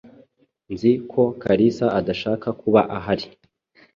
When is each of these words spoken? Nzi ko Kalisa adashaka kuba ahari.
Nzi 0.73 0.91
ko 1.11 1.21
Kalisa 1.41 1.85
adashaka 1.99 2.47
kuba 2.61 2.81
ahari. 2.97 3.25